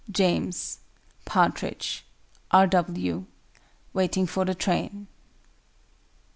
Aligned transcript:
JAMES. 0.09 0.79
PARTRIDGE. 1.25 2.03
R. 2.49 2.65
W. 2.65 3.25
WAITING 3.93 4.25
FOR 4.25 4.45
THE 4.45 4.55
TRAIN. 4.55 5.05